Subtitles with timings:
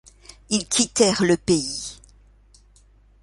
[0.49, 1.99] Ils quittèrent le pays.